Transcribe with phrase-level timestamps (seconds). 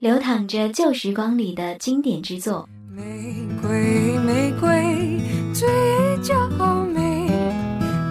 [0.00, 2.66] 流淌着旧时光里的经典之作。
[2.90, 3.02] 玫
[3.60, 5.20] 瑰，玫瑰，
[5.52, 5.68] 最
[6.22, 6.48] 娇
[6.86, 7.28] 美。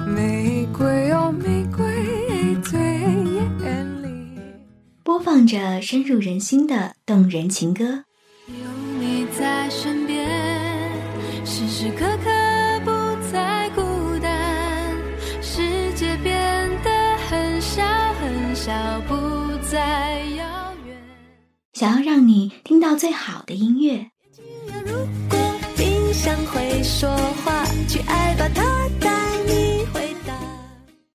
[0.06, 4.40] 玫瑰哦，玫瑰最艳丽。
[5.04, 8.04] 播放着深入人心的动人情歌。
[8.46, 8.54] 有
[9.00, 9.99] 你在身
[21.80, 24.12] 想要让你听到最好的音乐，
[24.86, 24.92] 如
[25.30, 25.40] 果
[25.78, 27.10] 冰箱会说
[27.46, 29.10] 话，去爱吧，它带
[29.46, 30.34] 你回答。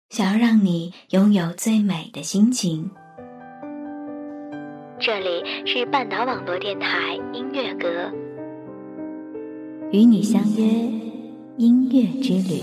[0.09, 2.91] 想要让你拥有最美的心情。
[4.99, 8.11] 这里是半岛网络电台音乐阁，
[9.93, 10.65] 与你相约
[11.59, 12.63] 音乐之旅。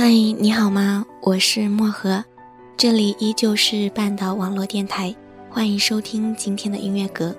[0.00, 1.04] 嗨，你好吗？
[1.20, 2.24] 我是漠河，
[2.76, 5.12] 这里依旧是半岛网络电台，
[5.50, 7.34] 欢迎收听今天的音乐阁。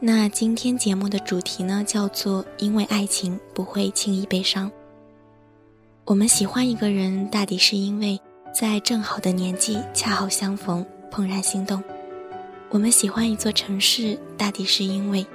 [0.00, 4.72] 那今天节目的主题呢，叫做“因为爱情不会轻易悲伤”。
[6.06, 8.18] 我们喜欢一个人，大抵是因为
[8.54, 11.78] 在正好的年纪恰好相逢，怦然心动；
[12.70, 15.26] 我们喜欢一座城市，大抵是因为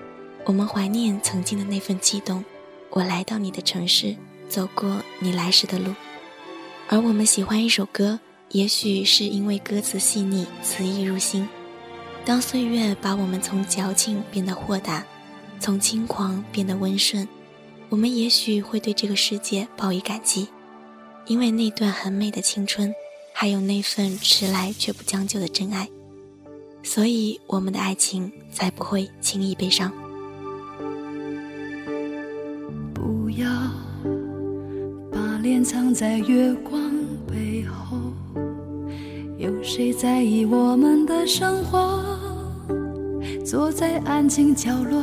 [0.44, 2.44] 我们怀念曾经的那份悸动。
[2.90, 4.16] 我来到你的城市，
[4.50, 5.94] 走过你来时的路。
[6.90, 8.18] 而我们喜欢一首歌，
[8.52, 11.48] 也许是因为歌词细腻，词意入心。
[12.24, 15.06] 当岁月把我们从矫情变得豁达，
[15.60, 17.28] 从轻狂变得温顺，
[17.90, 20.48] 我们也许会对这个世界报以感激，
[21.26, 22.94] 因为那段很美的青春，
[23.34, 25.90] 还有那份迟来却不将就的真爱，
[26.84, 29.92] 所以我们的爱情才不会轻易悲伤。
[35.58, 36.80] 隐藏在月光
[37.26, 37.98] 背后，
[39.40, 42.06] 有谁在意我们的生活？
[43.44, 45.02] 坐在安静角落，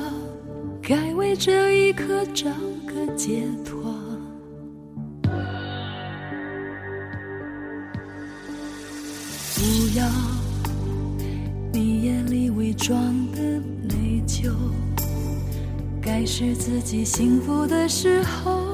[0.80, 2.48] 该为这一刻找
[2.86, 3.92] 个解脱。
[9.56, 10.06] 不要
[11.72, 12.96] 你眼里伪装
[13.32, 13.40] 的
[13.88, 14.52] 内疚。
[16.00, 18.73] 该是自己幸福的时候，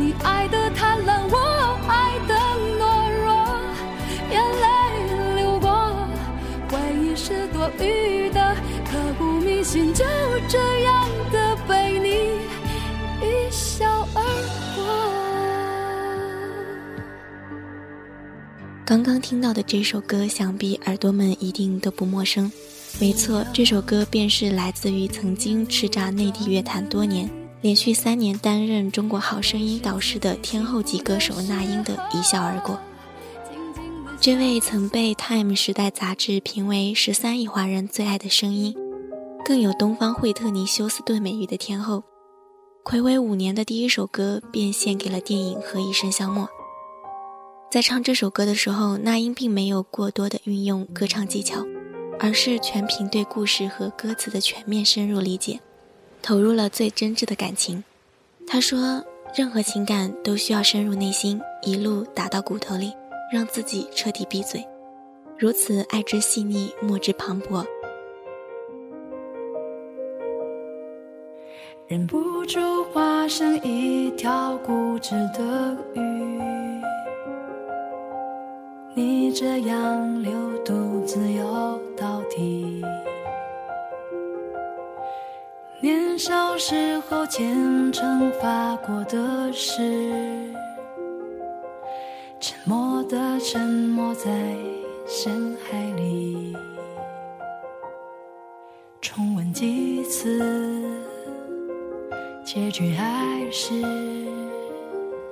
[0.00, 1.36] 你爱的贪婪，我
[1.86, 2.34] 爱的
[2.78, 3.30] 懦弱，
[4.30, 4.66] 眼泪
[5.36, 5.68] 流过，
[6.68, 8.56] 回忆是多余的，
[8.90, 10.04] 刻骨铭心，就
[10.48, 12.08] 这样的被你
[13.24, 14.22] 一笑而
[14.74, 14.84] 过。
[18.84, 22.50] 刚刚听到的这首歌，想必耳朵们一定都不陌生。
[23.00, 27.28] 没错，这首歌便是来自于曾经叱咤内地乐坛多年、
[27.64, 32.78] 连续三年担任《中国好声音》导师的天后级歌手那英的一笑而过。
[34.20, 38.74] 这位曾被《Time》时代杂志评为十三亿华人最爱的声音，
[39.46, 42.04] 更有“东方惠特尼休斯顿”美誉的天后，
[42.84, 46.44] 暌违五年的第一首歌便献给了电影《何以笙箫默》。
[47.70, 51.64] 在唱这首歌的时候，那英并没有过多的运用歌唱技巧。
[52.20, 55.58] 而是全凭对故事和歌词的全面深入理解，
[56.24, 57.84] 投入了最真挚的感情。
[58.46, 59.04] 他说
[59.36, 62.94] ：“任何情感都需要深入内心，一路打到骨头里，
[63.30, 64.66] 让自己彻底闭嘴。
[65.38, 67.62] 如此爱之细腻，莫之磅礴。”
[71.86, 76.00] 忍不住化身一条固执的鱼，
[78.94, 80.32] 你这样流
[80.64, 82.82] 独自游到底。
[85.84, 89.82] 年少时候虔诚发过的誓，
[92.40, 94.30] 沉默的沉没在
[95.06, 96.56] 深海里，
[99.02, 100.40] 重温几次。
[102.46, 103.74] 结局还是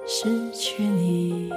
[0.07, 1.51] 失去你。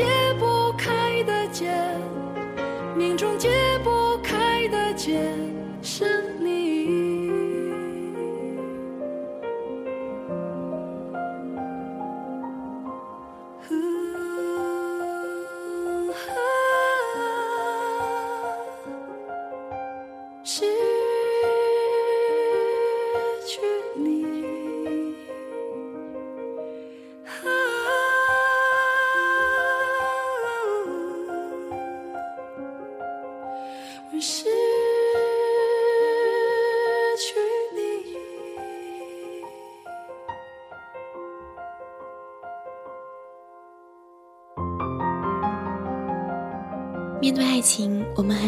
[0.00, 0.23] you.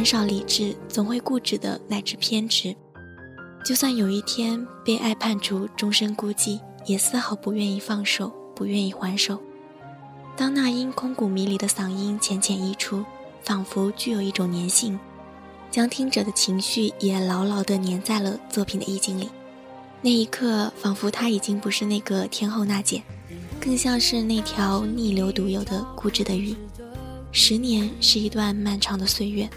[0.07, 2.75] 少理智，总会固执的乃至偏执。
[3.65, 9.39] 就算有一天被爱判处终身孤寂，也丝毫不愿意放手，不愿意还手。
[10.37, 13.05] 当那英空谷迷离的嗓音浅浅溢出，
[13.43, 14.97] 仿佛具有一种粘性，
[15.71, 19.29] 将听者的情绪也牢牢地粘在了作品的意境里。
[20.03, 23.03] 那一刻，仿佛她已经不是那个天后娜姐，
[23.59, 26.55] 更像是那条逆流独有的固执的鱼。
[27.33, 29.49] 十年是一段漫长的岁月，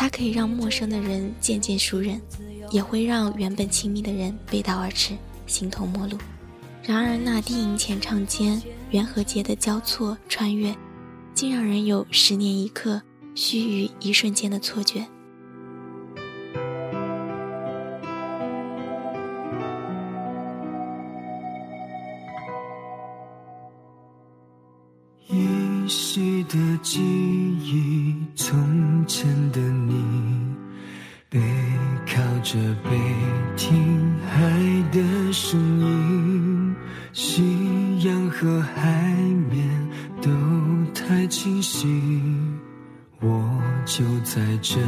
[0.00, 2.20] 它可以让陌生的人渐渐熟稔，
[2.70, 5.12] 也会让原本亲密的人背道而驰，
[5.48, 6.16] 形同陌路。
[6.84, 8.62] 然而那低吟浅唱间，
[8.92, 10.72] 缘和节的交错穿越，
[11.34, 13.02] 竟让人有十年一刻、
[13.34, 15.04] 须臾一瞬间的错觉。
[26.48, 29.94] 的记忆，从前的你，
[31.28, 31.38] 背
[32.06, 32.90] 靠着背
[33.54, 34.40] 听海
[34.90, 36.74] 的声音，
[37.12, 39.12] 夕阳和海
[39.50, 39.68] 面
[40.22, 40.30] 都
[40.94, 41.86] 太清晰，
[43.20, 44.80] 我就在这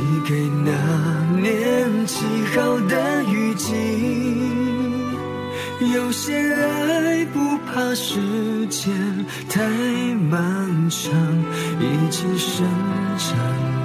[0.00, 0.72] 寄给那
[1.38, 2.24] 年起
[2.54, 3.68] 好的雨季。
[5.92, 8.92] 有些爱不怕时间
[9.48, 9.60] 太
[10.30, 10.40] 漫
[10.88, 11.12] 长，
[11.80, 12.66] 已经生
[13.18, 13.28] 长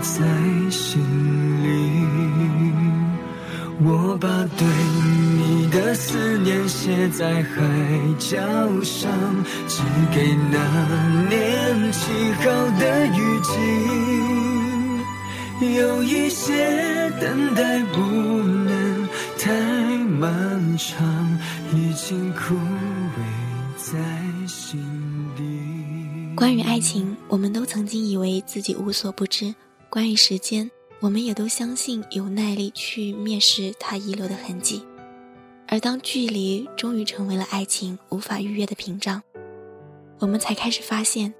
[0.01, 0.24] 在
[0.69, 1.03] 心
[1.63, 1.67] 里。
[3.84, 4.65] 我把对
[5.38, 7.62] 你的思念写在海
[8.17, 8.38] 角
[8.84, 9.12] 上，
[9.67, 10.57] 寄给那
[11.29, 12.43] 年起好
[12.79, 14.64] 的雨季。
[15.62, 19.07] 有一些等待不能
[19.39, 19.53] 太
[20.03, 21.39] 漫长，
[21.74, 23.19] 已经枯萎
[23.77, 23.97] 在
[24.45, 24.77] 心
[25.38, 26.35] 底。
[26.35, 29.55] 关于爱情，我们都曾经以为自己无所不知；
[29.89, 30.69] 关于时间，
[31.00, 34.83] 我们也都相信有耐力去蔑视它遗留的痕迹。
[35.69, 39.24] 而当距离终于成为了爱情无法逾越的屏障，
[40.19, 41.33] 我们才开始发现，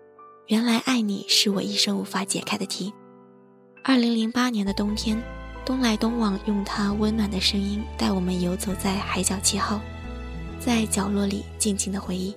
[0.48, 2.94] 原来爱你是我一生无法解开的题。
[3.88, 5.22] 二零零八年的冬天，
[5.64, 9.80] 东来东往用它温暖的声音带我们游走在海角七号，
[10.60, 12.36] 在角落里静静的回忆。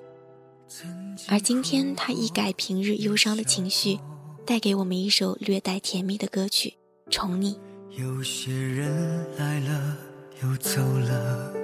[1.27, 3.99] 而今天，他一改平日忧伤的情绪，
[4.45, 6.75] 带给我们一首略带甜蜜的歌曲
[7.11, 7.55] 《宠你》。
[7.99, 9.97] 有些人来了
[10.43, 11.55] 又走了，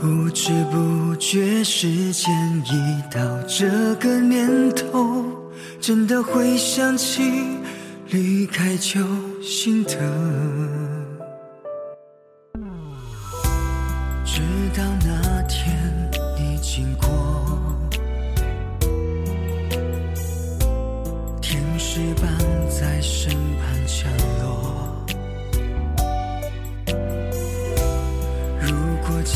[0.00, 2.32] 不知不觉时间
[2.66, 5.24] 已到这个年头，
[5.80, 7.22] 真的会想起
[8.10, 9.00] 离开就
[9.42, 10.85] 心疼。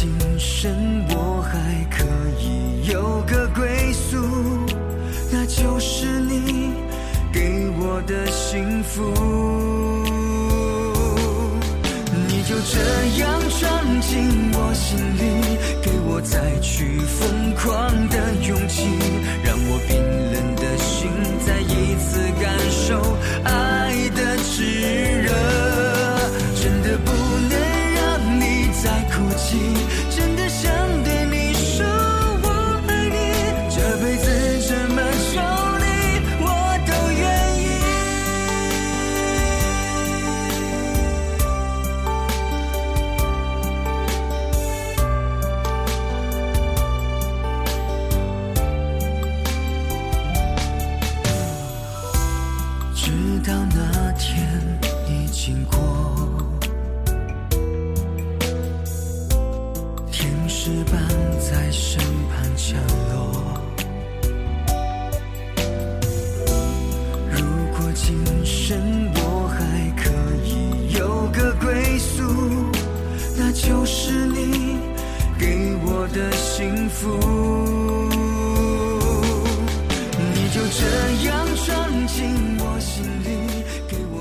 [0.03, 2.07] 今生我还可
[2.41, 4.17] 以有个归宿，
[5.31, 6.73] 那就是你
[7.31, 9.13] 给我的幸福。
[12.29, 12.81] 你就这
[13.21, 18.17] 样闯进我心里，给我再去疯狂的
[18.49, 18.87] 勇气，
[19.45, 20.01] 让我冰
[20.33, 21.11] 冷的心
[21.45, 22.97] 再一次感受
[23.45, 24.65] 爱的炙
[25.21, 25.60] 热。
[28.83, 29.59] 在哭泣，
[30.09, 30.73] 真的想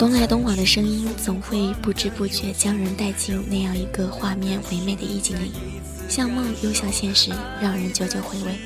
[0.09, 0.19] 里。
[0.19, 5.51] 东来东往的声音，总会不知不觉将人带进那样一个画面唯美的意境里。
[6.09, 8.57] 像梦又像现实，让人久久回味。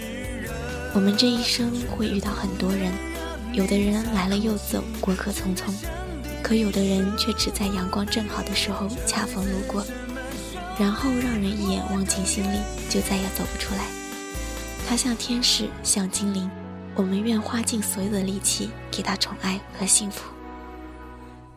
[0.93, 2.93] 我们这一生会遇到很多人，
[3.51, 5.73] 有的人来了又走，过客匆匆；
[6.41, 9.85] 可有的人却只在阳光正好的时候恰逢路过，
[10.79, 12.57] 然后让人一眼望进心里，
[12.89, 13.85] 就再也走不出来。
[14.87, 16.49] 他像天使，像精灵，
[16.95, 20.23] 我们愿花尽所有的力气给他宠爱和幸福。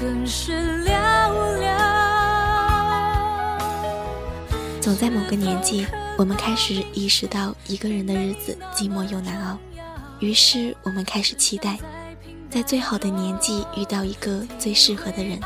[0.00, 0.94] 更是寥
[1.60, 1.76] 寥。
[4.80, 9.58] 总在某个年纪，我们开始意识到一个人的日子寂寞又难熬，
[10.18, 11.76] 于是我们开始期待，
[12.48, 15.38] 在最好的年纪遇到一个最适合的人，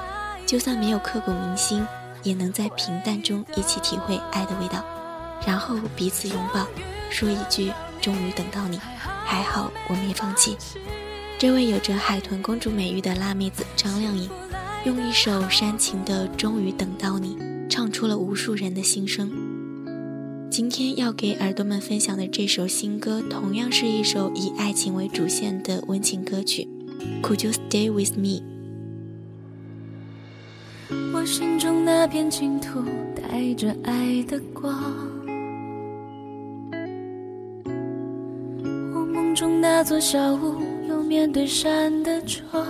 [0.46, 1.84] 就算没有刻骨铭心，
[2.22, 4.84] 也能在平淡中一起体会爱的味道，
[5.44, 6.64] 然后彼此拥抱，
[7.10, 8.78] 说一句“终于等到你”，
[9.26, 10.56] 还好我没放弃。
[11.36, 14.30] 这位有着海豚公主美誉的辣妹子张靓颖，
[14.86, 17.36] 用一首煽情的《终于等到你》，
[17.68, 19.30] 唱出了无数人的心声。
[20.50, 26.66] 今天要给耳朵们分享的这首新歌，同样是一首以爱情为主线的温情歌曲。
[27.22, 28.42] Could you stay with me？
[31.12, 32.82] 我心中那片净土，
[33.16, 34.72] 带着爱的光。
[38.94, 40.63] 我梦中那座小屋。
[41.06, 42.66] 面对山的窗，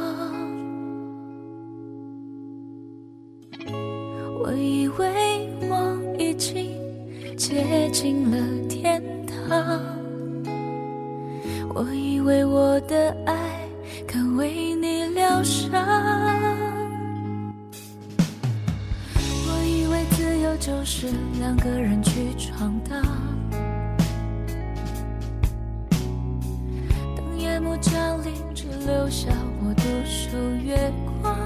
[4.42, 6.76] 我以为我已经
[7.36, 8.36] 接近了
[8.68, 9.80] 天堂，
[11.74, 13.34] 我以为我的爱
[14.06, 15.70] 可为你疗伤，
[19.16, 21.06] 我以为自由就是
[21.38, 23.02] 两个人去闯荡。
[27.74, 29.28] 幕降临，只留下
[29.60, 31.36] 我独守月光。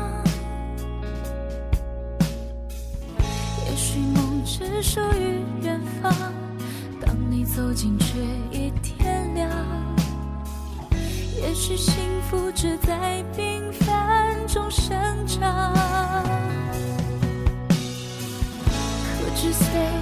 [3.64, 6.12] 也许梦只属于远方，
[7.00, 8.20] 当你走近却
[8.50, 9.50] 已天亮。
[11.40, 11.94] 也许幸
[12.28, 14.94] 福只在平凡中生
[15.26, 15.74] 长。
[19.18, 19.94] Could you stay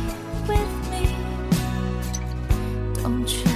[0.49, 1.15] with me?
[2.95, 3.56] Don't you?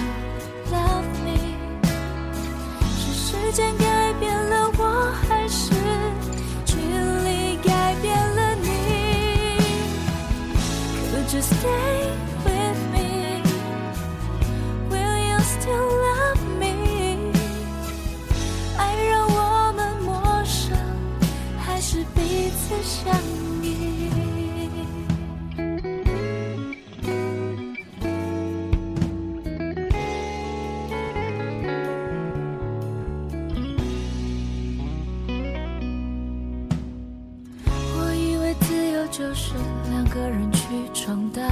[40.71, 41.43] 去闯荡。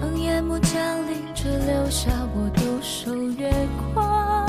[0.00, 0.72] 当夜幕降
[1.06, 3.52] 临，只留下我独守月
[3.92, 4.48] 光。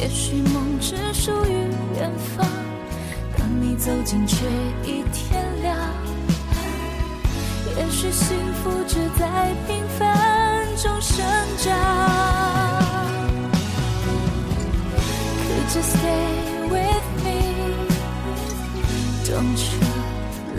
[0.00, 1.52] 也许梦只属于
[1.94, 2.44] 远方，
[3.38, 4.44] 当你走近却
[4.82, 5.78] 已天亮。
[7.76, 11.24] 也许幸福只在平凡中生
[11.58, 11.72] 长。
[15.46, 16.55] Could you stay?
[16.76, 17.88] With me?
[19.24, 19.80] Don't you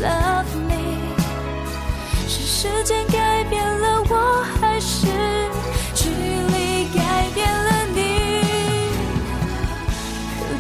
[0.02, 0.74] love me?
[2.28, 5.08] 是时间改变了我，还是
[5.94, 8.00] 距离改变了你？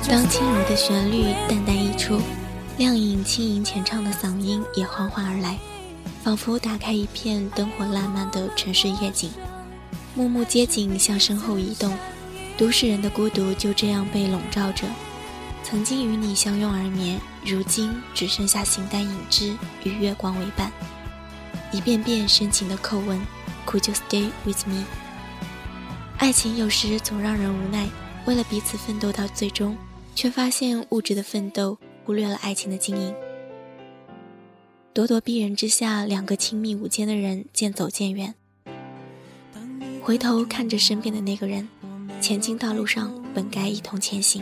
[0.07, 2.21] 当轻柔的旋律淡淡溢出，
[2.77, 5.57] 亮颖轻盈浅唱的嗓音也缓缓而来。
[6.23, 9.29] 仿佛打开一片灯火烂漫的城市夜景，
[10.13, 11.97] 幕幕街景向身后移动，
[12.57, 14.85] 都市人的孤独就这样被笼罩着。
[15.69, 20.71] 曾经与你相拥而眠，如今只剩下形单影只与月光为伴。
[21.73, 23.19] 一遍遍深情的叩问
[23.65, 24.85] ，Could you stay with me？
[26.19, 27.85] 爱情有时总让人无奈，
[28.25, 29.75] 为了彼此奋斗到最终，
[30.15, 33.13] 却发现物质的奋斗忽略了爱情的经营。
[34.93, 38.33] 咄咄逼人之下，两个亲密无间的人渐走渐远。
[40.01, 41.67] 回头看着身边的那个人，
[42.21, 44.41] 前进道路上本该一同前行。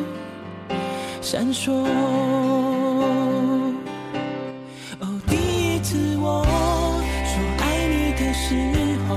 [1.31, 1.71] 闪烁。
[4.99, 6.43] 哦，第一次我
[7.23, 8.43] 说爱你的时
[9.07, 9.15] 候，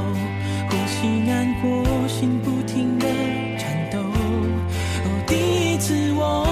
[0.70, 1.66] 呼吸难过，
[2.07, 3.07] 心不停的
[3.59, 3.98] 颤抖。
[3.98, 6.46] 哦，第一次我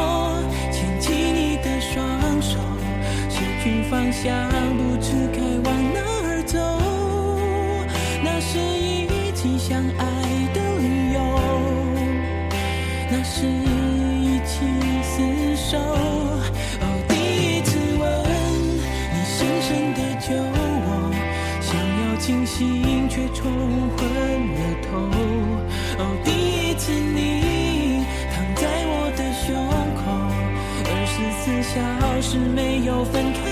[0.72, 1.94] 牵起你的双
[2.42, 2.58] 手。
[3.30, 4.51] 失去方向，
[31.44, 33.50] 二十四小时没有分开。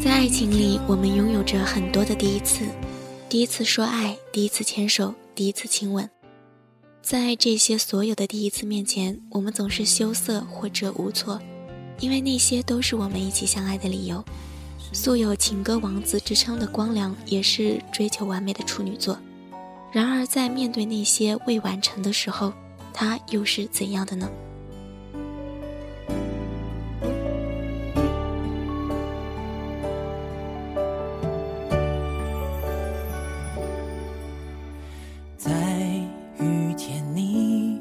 [0.00, 2.64] 在爱情里，我们拥有着很多的第一次：
[3.28, 6.08] 第一次说爱，第一次牵手，第一次亲吻。
[7.02, 11.40] 在这些所有的第一次面前，我们总是羞涩或者无措，
[11.98, 14.24] 因为那些都是我们一起相爱的理由。
[14.92, 19.18] 素有“情歌王子”之称的光良，也是追求完美的处女座。
[19.98, 22.52] 然而，在面对那些未完成的时候，
[22.94, 24.30] 他又是怎样的呢？
[35.36, 35.50] 再
[36.38, 37.80] 遇见你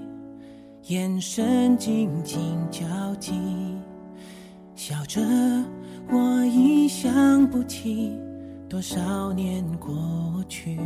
[0.88, 2.88] 眼神紧紧交
[3.20, 3.32] 集，
[4.74, 5.22] 笑着，
[6.10, 8.12] 我已想不起
[8.68, 9.96] 多少年过
[10.50, 10.80] 去，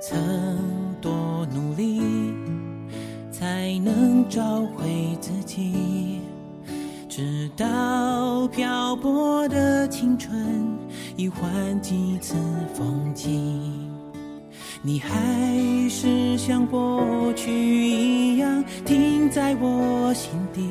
[0.00, 2.00] 曾多努力
[3.30, 6.20] 才能找回自己，
[7.08, 10.34] 直到漂泊的青春
[11.16, 12.34] 已换几次
[12.74, 13.88] 风景。
[14.84, 15.12] 你还
[15.88, 20.68] 是像过去一样停在我心底，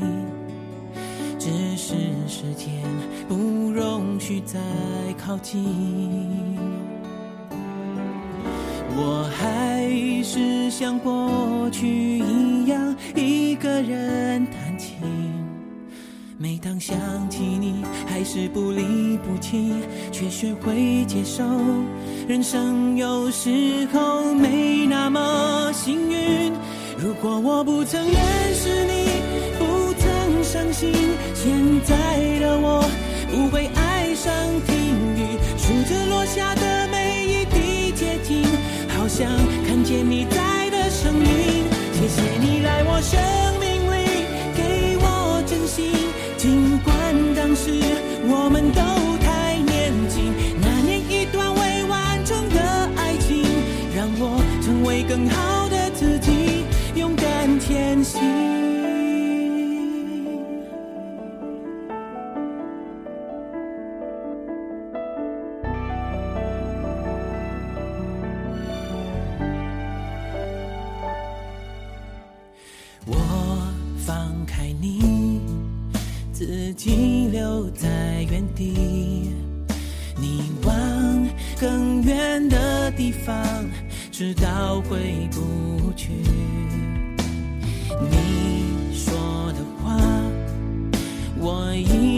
[1.40, 1.96] 只是
[2.28, 2.84] 时间
[3.30, 3.36] 不
[3.72, 4.60] 容许再
[5.18, 6.51] 靠近。
[8.96, 9.88] 我还
[10.24, 11.88] 是像过去
[12.20, 14.98] 一样一个人弹琴。
[16.38, 16.98] 每当想
[17.30, 19.74] 起你，还是不离不弃，
[20.12, 21.44] 却学会接受。
[22.28, 26.52] 人生有时候没那么幸运。
[26.98, 28.16] 如果我不曾认
[28.56, 29.06] 识你，
[29.60, 30.92] 不曾伤心，
[31.36, 31.52] 现
[31.84, 32.84] 在的我
[33.32, 34.34] 不会爱上
[34.66, 34.76] 听
[35.16, 36.62] 雨，数着落下的，
[39.22, 39.30] 想
[39.68, 41.64] 看见你在的声音。
[41.94, 43.22] 谢谢你来我生
[43.60, 44.26] 命里
[44.58, 45.94] 给我真心。
[46.38, 46.92] 尽管
[47.36, 47.70] 当时
[48.26, 48.82] 我们都
[49.24, 53.46] 太年轻，那年一段未完成的爱情，
[53.96, 55.61] 让我成为更好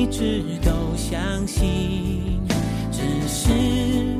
[0.03, 2.41] 一直都相信，
[2.91, 3.47] 只是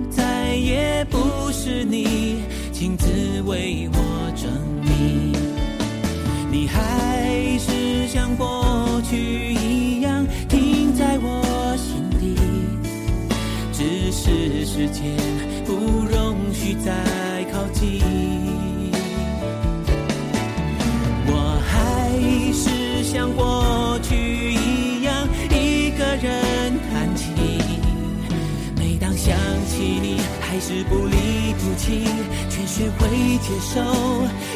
[0.10, 2.38] 再也不是你
[2.72, 4.50] 亲自为我证
[4.82, 5.34] 明，
[6.50, 12.38] 你还是像过去一样停在我心底，
[13.74, 15.04] 只是时间
[30.74, 32.04] 是不离不弃，
[32.50, 33.80] 却学会接受。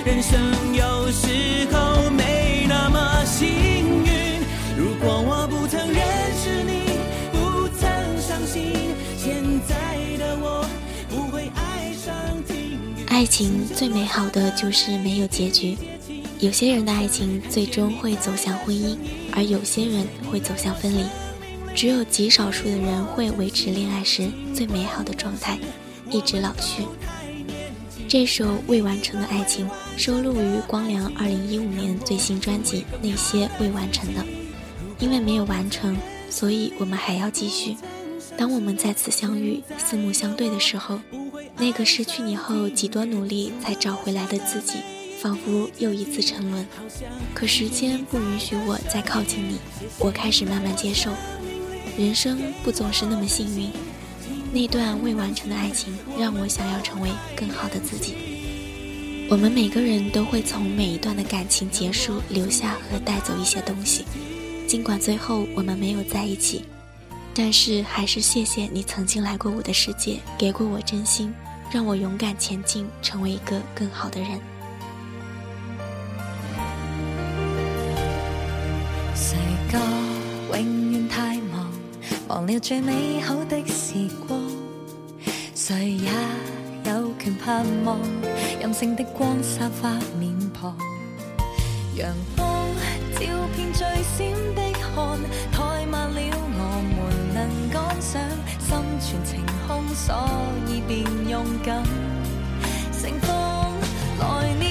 [0.03, 0.41] 人生
[0.73, 4.41] 有时候没那么幸运。
[4.75, 6.01] 如果我不曾认
[6.41, 6.89] 识你，
[7.31, 7.87] 不曾
[8.19, 8.73] 伤心，
[9.15, 10.65] 现在的我
[11.07, 12.11] 不会爱上。
[13.09, 15.77] 爱情最美好的就是没有结局。
[16.39, 18.97] 有些人的爱情最终会走向婚姻，
[19.35, 21.03] 而有些人会走向分离。
[21.75, 25.59] 只有极少数的人会维持恋爱时最美好的状态，
[26.09, 26.83] 一直老去。
[28.07, 34.21] 这首未完成的爱情收录于光良2015年最新专辑《那些未完成的》。
[34.99, 35.95] 因为没有完成，
[36.29, 37.75] 所以我们还要继续。
[38.35, 40.99] 当我们再次相遇，四目相对的时候。
[41.59, 44.79] 那个失去你后几多努力才找回来的自己，
[45.19, 46.65] 仿佛又一次沉沦。
[47.33, 49.57] 可时间不允许我再靠近你，
[49.97, 51.11] 我开始慢慢接受，
[51.97, 53.71] 人生不总是那么幸运。
[54.57, 58.15] 那段未完成的爱情，让我想要成为更好的自己。
[59.29, 64.03] 我们每个人都会从每一段的感情结束留下和带走一些东西，
[64.67, 66.65] 尽管最后我们没有在一起，
[67.35, 71.31] 但是还是谢谢你曾经来过我的世界，给过我真心。
[71.71, 74.39] 让我勇敢前进，成为一个更好的人。
[79.13, 79.35] 世
[79.69, 79.77] 界
[80.57, 81.71] 永远太忙，
[82.29, 83.93] 忘了最美好的时
[84.25, 84.46] 光。
[85.67, 86.09] 谁也
[86.89, 87.99] 有权盼望，
[88.57, 90.73] 任性的光洒发面庞。
[91.93, 92.47] 阳光
[93.15, 94.61] 照遍最闪的
[94.95, 95.19] 汗，
[95.51, 96.21] 太慢了，
[96.55, 96.61] 我
[96.95, 96.97] 们
[97.33, 97.37] 能
[97.69, 98.21] 赶上，
[98.61, 98.69] 心
[99.01, 100.15] 存晴空，所
[100.69, 101.83] 以便勇敢。
[102.93, 103.29] 盛放
[104.21, 104.66] 来年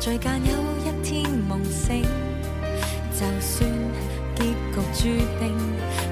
[0.00, 2.02] 沉醉间有一天梦醒，
[3.12, 3.70] 就算
[4.34, 4.48] 结局
[4.94, 5.02] 注
[5.38, 5.54] 定，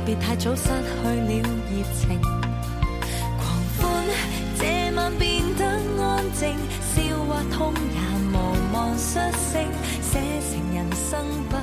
[0.05, 0.68] 别太早失去
[1.09, 1.31] 了
[1.70, 2.20] 热情。
[3.38, 3.48] 狂
[3.79, 4.05] 欢
[4.59, 5.64] 这晚变得
[6.05, 6.55] 安静，
[6.94, 7.98] 笑或痛也
[8.31, 8.37] 无
[8.74, 9.66] 望失声，
[10.03, 10.20] 写
[10.51, 11.57] 成人生不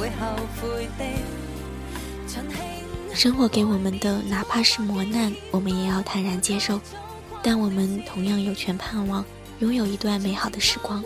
[0.00, 1.04] 会后悔的。
[3.14, 6.80] 生活给我们的哪怕是磨难，我们也要坦然接受，
[7.42, 9.22] 但我们同样有权盼望。
[9.60, 11.02] 拥有一段美好的时光。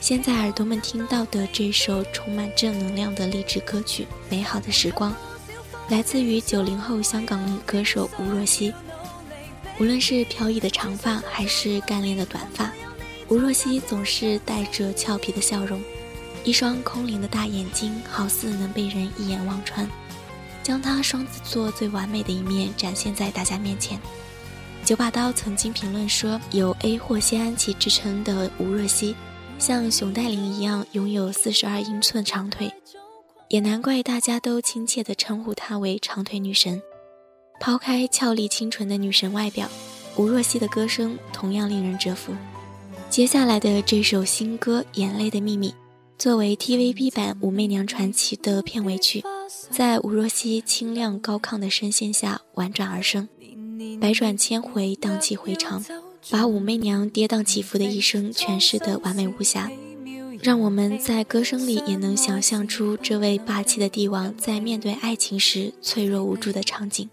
[0.00, 5.12] 现在耳朵们听到的这首充满正能量的励志歌曲《美好的时光》，
[5.90, 8.72] 来自于九零后香港女歌手吴若希。
[9.78, 12.72] 无论是飘逸的长发，还是干练的短发，
[13.28, 15.82] 吴若希总是带着俏皮的笑容，
[16.44, 19.86] 一双空灵的大眼睛，好似能被人一眼望穿，
[20.62, 24.00] 将她双子座最完美的一面展现在大家面前。
[24.82, 29.14] 九把刀曾经评论说，有 A 货西安琪之称的吴若希，
[29.60, 32.72] 像熊黛林一样拥有四十二英寸长腿，
[33.50, 36.80] 也难怪大家都亲切地称呼她为长腿女神。
[37.60, 39.68] 抛开俏丽清纯的女神外表，
[40.16, 42.32] 吴若希的歌声同样令人折服。
[43.10, 45.68] 接下来的这首新歌《眼泪的秘密》，
[46.16, 49.22] 作为 TVB 版《武媚娘传奇》的片尾曲，
[49.70, 53.28] 在吴若希清亮高亢的声线下婉转而生。
[54.00, 55.84] 百转千回，荡气回肠，
[56.28, 59.70] 把武媚娘跌宕起伏的一生诠释得完美无瑕。
[60.42, 67.08] 让我们在歌声里也能想象出这位霸气的帝王在面对爱情时脆弱无助的场景。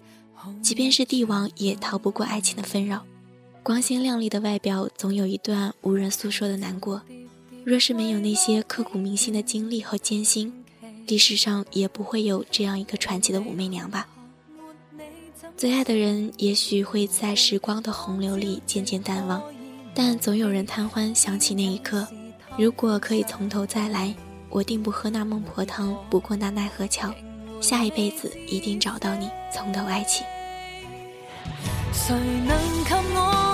[0.62, 3.04] 即便是帝王，也逃不过爱情的纷扰。
[3.64, 7.02] 光鲜亮丽的外表，总有一段无人诉说的难过。
[7.66, 10.54] 若是没有那些刻骨铭心的经历和艰辛，
[11.06, 14.08] 历史上也不会有这样一个传奇的武媚娘吧。
[15.58, 19.42] 最爱的人，也许会在时光的洪流里渐渐淡忘，
[19.96, 22.08] 但总有人贪欢想起那一刻。
[22.60, 24.14] 如果可以从头再来，
[24.50, 27.12] 我定不喝那孟婆汤，不过那奈何桥。
[27.60, 30.24] 下一辈子一定找到你，从头爱起。
[31.92, 32.14] 谁
[32.46, 33.47] 能及我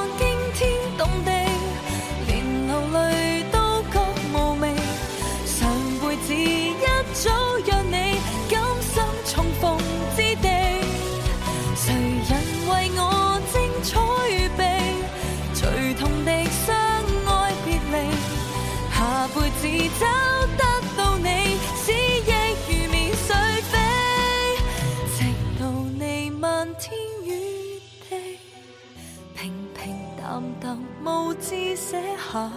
[30.34, 32.52] 淡淡无字写下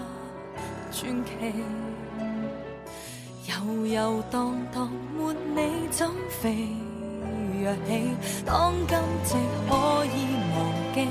[0.91, 1.31] 传奇，
[3.45, 6.09] 游游荡荡没你怎
[6.41, 6.57] 飞。
[7.61, 8.17] 跃起？
[8.47, 9.37] 当今夕
[9.69, 10.17] 可以
[10.55, 10.57] 忘
[10.95, 11.07] 记，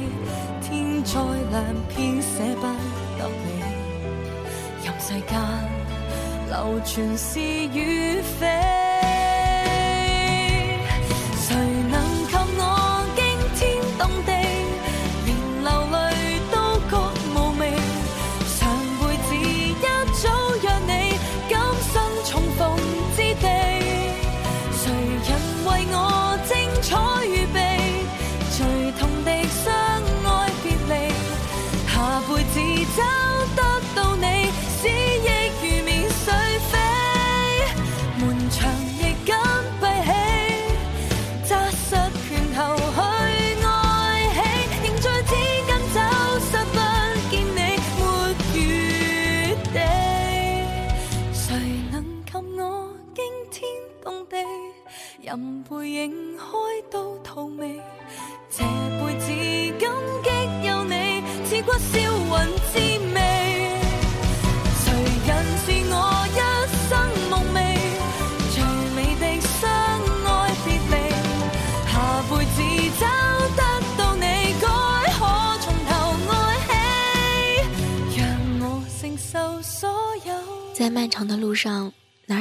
[0.63, 2.65] 天再亮偏舍不
[3.19, 3.45] 得你，
[4.83, 5.39] 任世间
[6.49, 8.84] 流传是与非。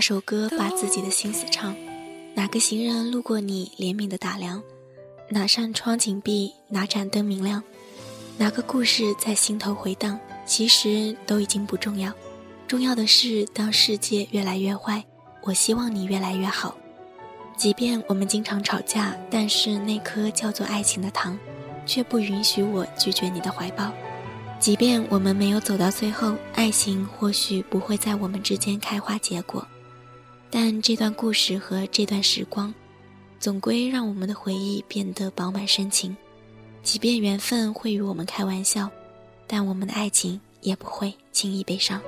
[0.07, 1.75] 首歌把自己的心思唱？
[2.35, 4.63] 哪个行人路过你，怜悯的打量？
[5.31, 7.63] 哪扇窗紧闭，哪盏灯明亮？
[8.37, 10.21] 哪个故事在心头回荡？
[10.45, 12.13] 其实都已经不重要，
[12.69, 15.03] 重要的是，当世界越来越坏，
[15.41, 16.77] 我希望你越来越好。
[17.57, 21.39] 即便我们经常吵架，但是那颗叫做爱情的糖，
[21.87, 23.91] 却不允许我拒绝你的怀抱。
[24.61, 29.67] 即便我们没有走到最后，爱情或许不会在我们之间开花结果。
[30.57, 32.73] 但这段故事和这段时光，
[33.41, 36.17] 总归让我们的回忆变得饱满深情。
[36.81, 38.89] 即便缘分会与我们开玩笑，
[39.49, 42.01] 但我们的爱情也不会轻易悲伤。